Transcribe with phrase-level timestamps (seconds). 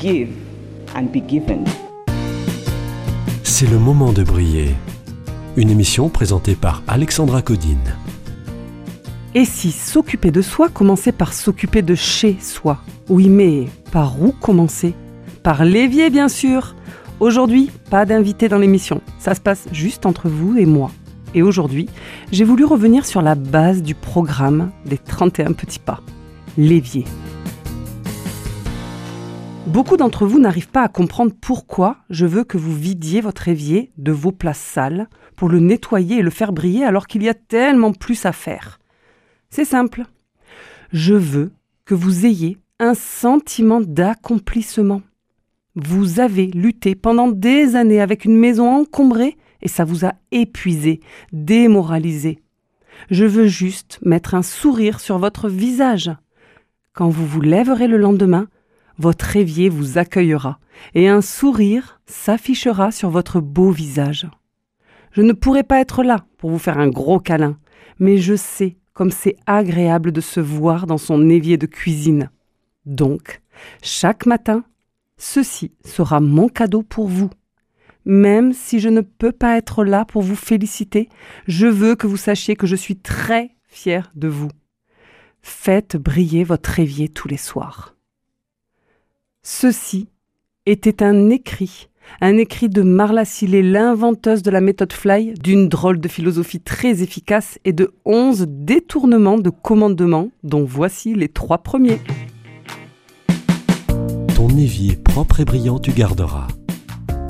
[0.00, 0.30] Give
[0.96, 1.64] and be given.
[3.42, 4.74] C'est le moment de briller.
[5.58, 7.96] Une émission présentée par Alexandra Codine.
[9.34, 12.78] Et si s'occuper de soi commençait par s'occuper de chez soi?
[13.10, 14.94] Oui, mais par où commencer?
[15.42, 16.76] Par l'évier, bien sûr.
[17.18, 19.02] Aujourd'hui, pas d'invité dans l'émission.
[19.18, 20.90] Ça se passe juste entre vous et moi.
[21.34, 21.90] Et aujourd'hui,
[22.32, 26.00] j'ai voulu revenir sur la base du programme des 31 petits pas.
[26.56, 27.04] L'évier.
[29.66, 33.92] Beaucoup d'entre vous n'arrivent pas à comprendre pourquoi je veux que vous vidiez votre évier
[33.98, 37.34] de vos places sales pour le nettoyer et le faire briller alors qu'il y a
[37.34, 38.80] tellement plus à faire.
[39.50, 40.04] C'est simple.
[40.92, 41.52] Je veux
[41.84, 45.02] que vous ayez un sentiment d'accomplissement.
[45.76, 51.00] Vous avez lutté pendant des années avec une maison encombrée et ça vous a épuisé,
[51.32, 52.40] démoralisé.
[53.10, 56.10] Je veux juste mettre un sourire sur votre visage.
[56.92, 58.48] Quand vous vous lèverez le lendemain,
[59.00, 60.60] votre évier vous accueillera
[60.94, 64.28] et un sourire s'affichera sur votre beau visage.
[65.12, 67.58] Je ne pourrai pas être là pour vous faire un gros câlin,
[67.98, 72.30] mais je sais comme c'est agréable de se voir dans son évier de cuisine.
[72.84, 73.40] Donc,
[73.82, 74.64] chaque matin,
[75.16, 77.30] ceci sera mon cadeau pour vous.
[78.04, 81.08] Même si je ne peux pas être là pour vous féliciter,
[81.46, 84.50] je veux que vous sachiez que je suis très fière de vous.
[85.40, 87.94] Faites briller votre évier tous les soirs.
[89.42, 90.08] Ceci
[90.66, 91.88] était un écrit,
[92.20, 97.02] un écrit de Marla Sillet, l'inventeuse de la méthode Fly, d'une drôle de philosophie très
[97.02, 102.00] efficace et de onze détournements de commandement, dont voici les trois premiers.
[104.34, 106.48] Ton évier propre et brillant tu garderas.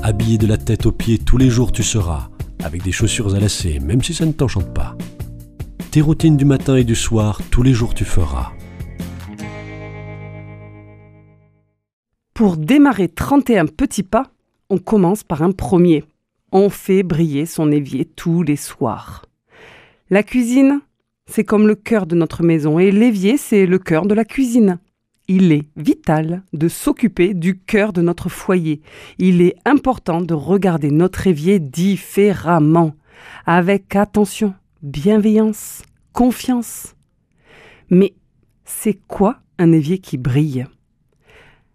[0.03, 2.29] Habillé de la tête aux pieds tous les jours tu seras,
[2.61, 4.97] avec des chaussures à lacets, même si ça ne t'enchante pas.
[5.91, 8.51] Tes routines du matin et du soir, tous les jours tu feras.
[12.41, 14.31] Pour démarrer 31 petits pas,
[14.71, 16.03] on commence par un premier.
[16.51, 19.27] On fait briller son évier tous les soirs.
[20.09, 20.81] La cuisine,
[21.27, 24.79] c'est comme le cœur de notre maison et l'évier, c'est le cœur de la cuisine.
[25.27, 28.81] Il est vital de s'occuper du cœur de notre foyer.
[29.19, 32.95] Il est important de regarder notre évier différemment,
[33.45, 36.95] avec attention, bienveillance, confiance.
[37.91, 38.15] Mais
[38.65, 40.65] c'est quoi un évier qui brille?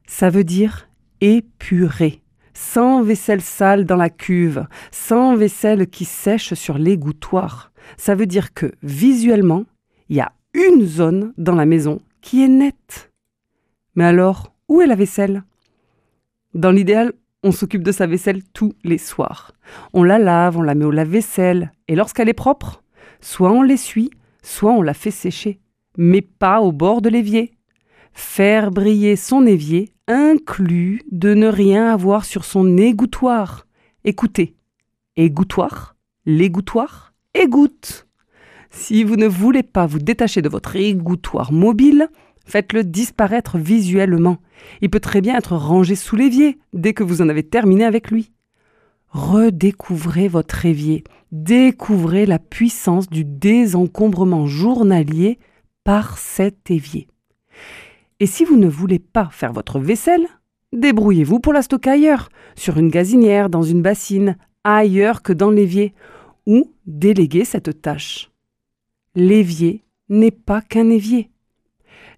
[0.07, 0.89] Ça veut dire
[1.21, 2.23] épuré,
[2.55, 7.73] sans vaisselle sale dans la cuve, sans vaisselle qui sèche sur l'égouttoir.
[7.97, 9.65] Ça veut dire que visuellement,
[10.09, 13.13] il y a une zone dans la maison qui est nette.
[13.95, 15.43] Mais alors, où est la vaisselle?
[16.55, 17.13] Dans l'idéal,
[17.43, 19.53] on s'occupe de sa vaisselle tous les soirs.
[19.93, 22.83] On la lave, on la met au lave-vaisselle, et lorsqu'elle est propre,
[23.21, 24.11] soit on l'essuie,
[24.43, 25.61] soit on la fait sécher,
[25.97, 27.56] mais pas au bord de l'évier.
[28.17, 33.67] Faire briller son évier inclut de ne rien avoir sur son égouttoir.
[34.05, 34.57] Écoutez,
[35.17, 38.09] égouttoir, l'égouttoir, égoutte.
[38.71, 42.09] Si vous ne voulez pas vous détacher de votre égouttoir mobile,
[42.47, 44.39] faites-le disparaître visuellement.
[44.81, 48.11] Il peut très bien être rangé sous l'évier dès que vous en avez terminé avec
[48.11, 48.33] lui.
[49.09, 55.39] Redécouvrez votre évier, découvrez la puissance du désencombrement journalier
[55.85, 57.09] par cet évier.
[58.19, 60.27] Et si vous ne voulez pas faire votre vaisselle,
[60.73, 65.93] débrouillez-vous pour la stocker ailleurs, sur une gazinière, dans une bassine, ailleurs que dans l'évier,
[66.47, 68.31] ou déléguez cette tâche.
[69.15, 71.31] L'évier n'est pas qu'un évier.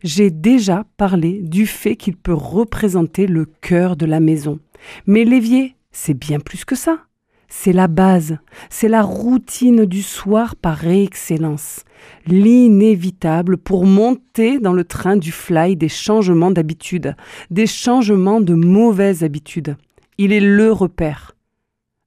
[0.04, 4.60] J'ai déjà parlé du fait qu'il peut représenter le cœur de la maison.
[5.06, 7.07] Mais l'évier, c'est bien plus que ça.
[7.50, 8.36] C'est la base,
[8.68, 11.84] c'est la routine du soir par excellence,
[12.26, 17.16] l'inévitable pour monter dans le train du fly des changements d'habitude,
[17.50, 19.76] des changements de mauvaises habitudes.
[20.18, 21.34] Il est le repère.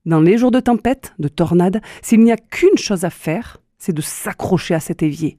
[0.06, 3.94] Dans les jours de tempête, de tornade, s'il n'y a qu'une chose à faire, c'est
[3.94, 5.38] de s'accrocher à cet évier.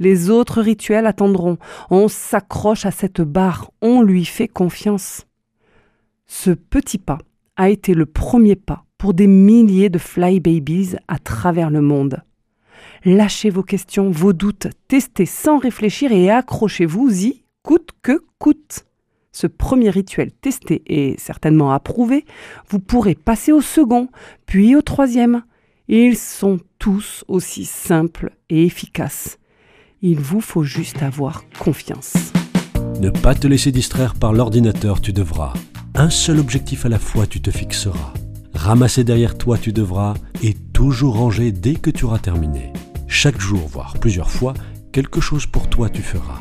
[0.00, 1.58] Les autres rituels attendront.
[1.90, 5.26] On s'accroche à cette barre, on lui fait confiance.
[6.26, 7.18] Ce petit pas
[7.56, 12.22] a été le premier pas pour des milliers de fly babies à travers le monde.
[13.04, 18.86] Lâchez vos questions, vos doutes, testez sans réfléchir et accrochez-vous-y coûte que coûte.
[19.30, 22.24] Ce premier rituel testé et certainement approuvé,
[22.70, 24.08] vous pourrez passer au second,
[24.46, 25.42] puis au troisième.
[25.86, 29.36] Ils sont tous aussi simples et efficaces.
[30.00, 32.32] Il vous faut juste avoir confiance.
[33.02, 35.52] Ne pas te laisser distraire par l'ordinateur, tu devras.
[35.94, 38.14] Un seul objectif à la fois, tu te fixeras.
[38.64, 42.72] Ramasser derrière toi, tu devras, et toujours ranger dès que tu auras terminé.
[43.06, 44.54] Chaque jour, voire plusieurs fois,
[44.90, 46.40] quelque chose pour toi tu feras.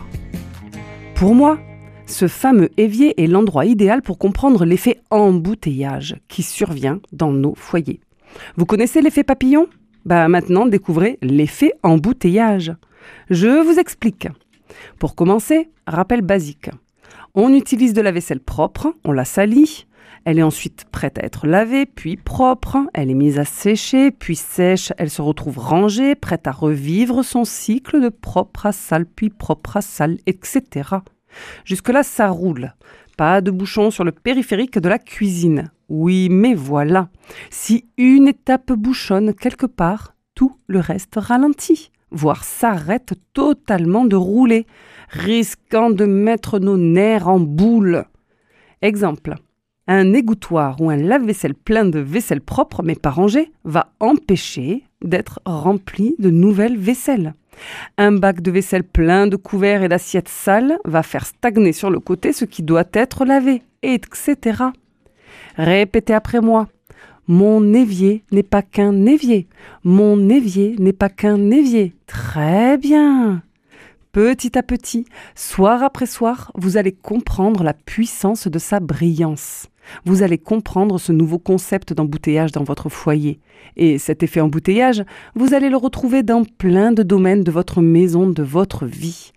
[1.15, 1.59] Pour moi,
[2.05, 7.99] ce fameux évier est l'endroit idéal pour comprendre l'effet embouteillage qui survient dans nos foyers.
[8.55, 9.67] Vous connaissez l'effet papillon?
[10.05, 12.73] Bah maintenant découvrez l'effet embouteillage.
[13.31, 14.29] Je vous explique.
[14.97, 16.69] Pour commencer, rappel basique.
[17.35, 19.87] On utilise de la vaisselle propre, on la salit,
[20.23, 24.35] elle est ensuite prête à être lavée, puis propre, elle est mise à sécher, puis
[24.35, 29.31] sèche, elle se retrouve rangée, prête à revivre son cycle de propre à sale, puis
[29.31, 30.97] propre à sale, etc.
[31.65, 32.75] Jusque-là, ça roule.
[33.17, 35.71] Pas de bouchon sur le périphérique de la cuisine.
[35.89, 37.09] Oui, mais voilà.
[37.49, 44.65] Si une étape bouchonne quelque part, tout le reste ralentit, voire s'arrête totalement de rouler,
[45.09, 48.05] risquant de mettre nos nerfs en boule.
[48.81, 49.35] Exemple.
[49.85, 55.41] Un égouttoir ou un lave-vaisselle plein de vaisselle propre mais pas rangée va empêcher d'être
[55.45, 57.33] rempli de nouvelles vaisselles.
[57.97, 61.99] Un bac de vaisselle plein de couverts et d'assiettes sales va faire stagner sur le
[61.99, 64.63] côté ce qui doit être lavé, etc.
[65.57, 66.67] Répétez après moi.
[67.27, 69.47] Mon évier n'est pas qu'un évier.
[69.83, 71.93] Mon évier n'est pas qu'un évier.
[72.05, 73.43] Très bien.
[74.11, 79.67] Petit à petit, soir après soir, vous allez comprendre la puissance de sa brillance.
[80.05, 83.39] Vous allez comprendre ce nouveau concept d'embouteillage dans votre foyer.
[83.75, 85.03] Et cet effet embouteillage,
[85.33, 89.31] vous allez le retrouver dans plein de domaines de votre maison, de votre vie.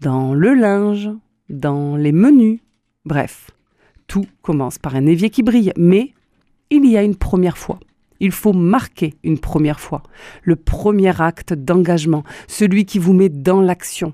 [0.00, 1.10] Dans le linge,
[1.50, 2.60] dans les menus.
[3.04, 3.50] Bref,
[4.06, 6.12] tout commence par un évier qui brille, mais
[6.70, 7.78] il y a une première fois.
[8.20, 10.02] Il faut marquer une première fois,
[10.42, 14.12] le premier acte d'engagement, celui qui vous met dans l'action.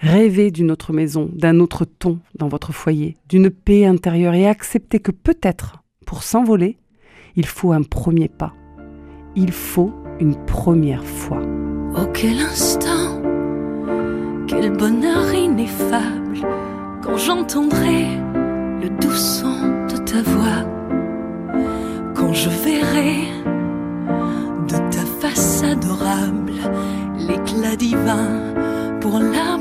[0.00, 5.00] Rêvez d'une autre maison, d'un autre ton dans votre foyer, d'une paix intérieure et acceptez
[5.00, 6.78] que peut-être, pour s'envoler,
[7.34, 8.54] il faut un premier pas.
[9.34, 11.42] Il faut une première fois.
[11.96, 13.20] Oh quel instant,
[14.46, 16.38] quel bonheur ineffable
[17.02, 18.06] quand j'entendrai
[18.80, 19.57] le doux son
[27.88, 28.28] divin
[29.00, 29.57] pour la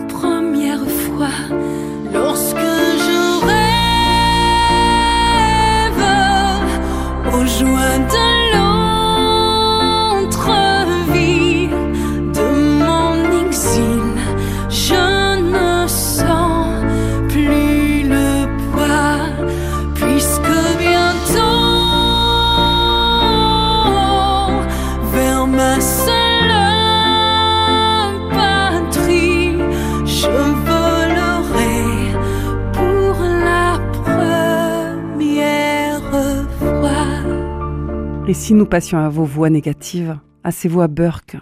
[38.30, 41.38] Et si nous passions à vos voix négatives, à ces voix burk,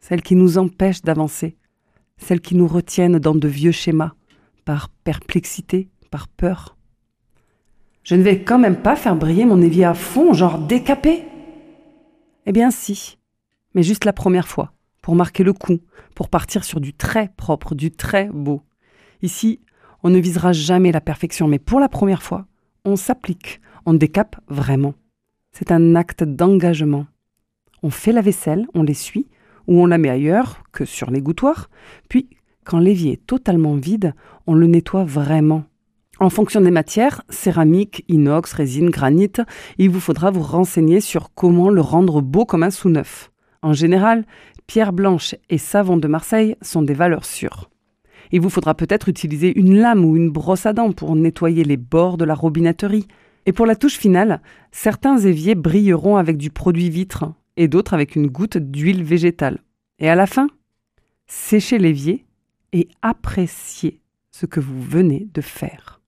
[0.00, 1.56] celles qui nous empêchent d'avancer,
[2.16, 4.10] celles qui nous retiennent dans de vieux schémas,
[4.64, 6.76] par perplexité, par peur
[8.02, 11.22] Je ne vais quand même pas faire briller mon évier à fond, genre décapé
[12.44, 13.18] Eh bien si,
[13.76, 15.78] mais juste la première fois, pour marquer le coup,
[16.16, 18.62] pour partir sur du très propre, du très beau.
[19.22, 19.60] Ici,
[20.02, 22.46] on ne visera jamais la perfection, mais pour la première fois,
[22.84, 24.94] on s'applique, on décape vraiment.
[25.58, 27.06] C'est un acte d'engagement.
[27.82, 29.26] On fait la vaisselle, on l'essuie,
[29.66, 31.70] ou on la met ailleurs que sur l'égouttoir,
[32.10, 32.28] puis,
[32.66, 34.12] quand l'évier est totalement vide,
[34.46, 35.64] on le nettoie vraiment.
[36.20, 39.32] En fonction des matières, céramique, inox, résine, granit,
[39.78, 43.32] il vous faudra vous renseigner sur comment le rendre beau comme un sous-neuf.
[43.62, 44.26] En général,
[44.66, 47.70] pierre blanche et savon de Marseille sont des valeurs sûres.
[48.30, 51.78] Il vous faudra peut-être utiliser une lame ou une brosse à dents pour nettoyer les
[51.78, 53.06] bords de la robinetterie.
[53.46, 58.16] Et pour la touche finale, certains éviers brilleront avec du produit vitre et d'autres avec
[58.16, 59.60] une goutte d'huile végétale.
[60.00, 60.48] Et à la fin,
[61.26, 62.24] séchez l'évier
[62.72, 64.00] et appréciez
[64.32, 66.00] ce que vous venez de faire.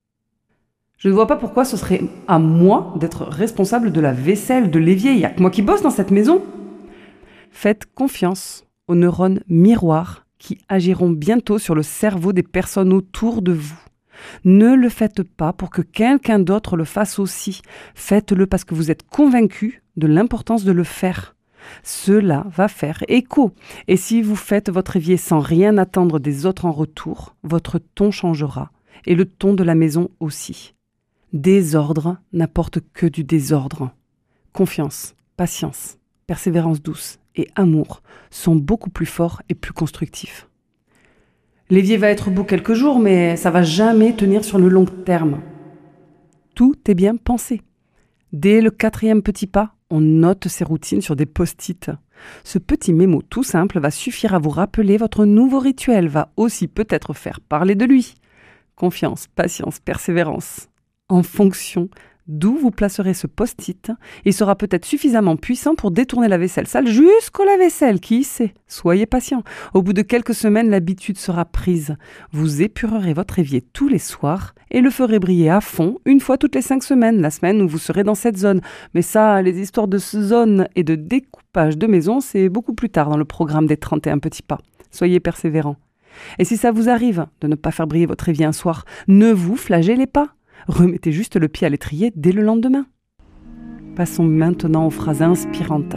[0.99, 4.80] Je ne vois pas pourquoi ce serait à moi d'être responsable de la vaisselle de
[4.80, 5.12] l'évier.
[5.12, 6.42] Il n'y a que moi qui bosse dans cette maison.
[7.52, 13.52] Faites confiance aux neurones miroirs qui agiront bientôt sur le cerveau des personnes autour de
[13.52, 13.78] vous.
[14.44, 17.62] Ne le faites pas pour que quelqu'un d'autre le fasse aussi.
[17.94, 21.34] Faites-le parce que vous êtes convaincu de l'importance de le faire.
[21.82, 23.52] Cela va faire écho.
[23.88, 28.10] Et si vous faites votre évier sans rien attendre des autres en retour, votre ton
[28.10, 28.70] changera
[29.06, 30.75] et le ton de la maison aussi.
[31.32, 33.90] Désordre n'apporte que du désordre.
[34.52, 40.47] Confiance, patience, persévérance douce et amour sont beaucoup plus forts et plus constructifs.
[41.70, 45.40] L'évier va être beau quelques jours, mais ça va jamais tenir sur le long terme.
[46.54, 47.60] Tout est bien pensé.
[48.32, 51.90] Dès le quatrième petit pas, on note ses routines sur des post-it.
[52.42, 56.68] Ce petit mémo tout simple va suffire à vous rappeler votre nouveau rituel, va aussi
[56.68, 58.14] peut-être faire parler de lui.
[58.75, 60.68] Confiance, patience, persévérance.
[61.10, 61.88] En fonction
[62.26, 63.90] d'où vous placerez ce post-it,
[64.26, 68.52] il sera peut-être suffisamment puissant pour détourner la vaisselle sale jusqu'au lave-vaisselle, qui sait?
[68.66, 69.42] Soyez patient.
[69.72, 71.96] Au bout de quelques semaines, l'habitude sera prise.
[72.32, 76.36] Vous épurerez votre évier tous les soirs et le ferez briller à fond une fois
[76.36, 78.60] toutes les cinq semaines, la semaine où vous serez dans cette zone.
[78.92, 83.08] Mais ça, les histoires de zone et de découpage de maison, c'est beaucoup plus tard
[83.08, 84.58] dans le programme des 31 petits pas.
[84.90, 85.76] Soyez persévérants.
[86.38, 89.32] Et si ça vous arrive de ne pas faire briller votre évier un soir, ne
[89.32, 90.34] vous flagellez pas.
[90.66, 92.86] Remettez juste le pied à l'étrier dès le lendemain.
[93.96, 95.96] Passons maintenant aux phrases inspirantes.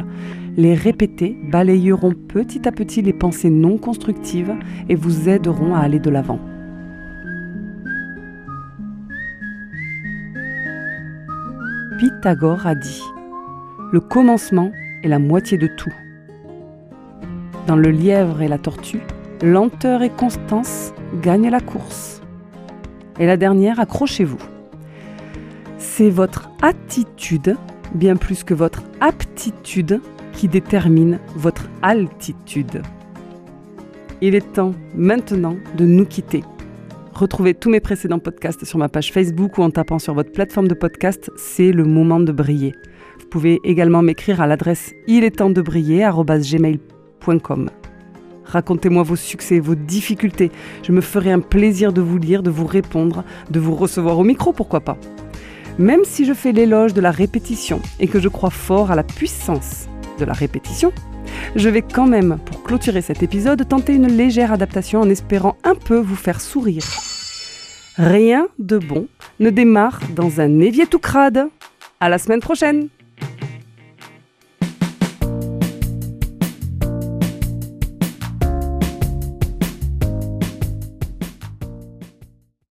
[0.57, 4.53] Les répéter balayeront petit à petit les pensées non constructives
[4.89, 6.39] et vous aideront à aller de l'avant.
[11.99, 13.03] Pythagore a dit
[13.91, 14.71] Le commencement
[15.03, 15.93] est la moitié de tout.
[17.67, 19.01] Dans le lièvre et la tortue,
[19.43, 22.20] lenteur et constance gagnent la course.
[23.21, 24.39] Et la dernière, accrochez-vous.
[25.77, 27.55] C'est votre attitude,
[27.93, 30.01] bien plus que votre aptitude,
[30.33, 32.81] qui détermine votre altitude.
[34.21, 36.43] Il est temps maintenant de nous quitter.
[37.13, 40.67] Retrouvez tous mes précédents podcasts sur ma page Facebook ou en tapant sur votre plateforme
[40.67, 42.73] de podcast, c'est le moment de briller.
[43.19, 47.69] Vous pouvez également m'écrire à l'adresse il est temps de briller@gmail.com.
[48.51, 50.51] Racontez-moi vos succès, vos difficultés.
[50.83, 54.23] Je me ferai un plaisir de vous lire, de vous répondre, de vous recevoir au
[54.25, 54.97] micro, pourquoi pas.
[55.79, 59.03] Même si je fais l'éloge de la répétition et que je crois fort à la
[59.03, 59.87] puissance
[60.19, 60.91] de la répétition,
[61.55, 65.75] je vais quand même, pour clôturer cet épisode, tenter une légère adaptation en espérant un
[65.75, 66.83] peu vous faire sourire.
[67.97, 69.07] Rien de bon
[69.39, 71.47] ne démarre dans un évier tout crade.
[71.99, 72.89] À la semaine prochaine!